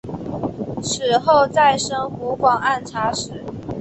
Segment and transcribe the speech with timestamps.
[0.81, 3.45] 此后再升湖广按察使。